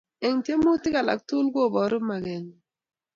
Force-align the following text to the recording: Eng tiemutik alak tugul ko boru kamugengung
Eng 0.27 0.37
tiemutik 0.45 0.95
alak 0.99 1.19
tugul 1.27 1.47
ko 1.53 1.61
boru 1.73 1.97
kamugengung 1.99 2.49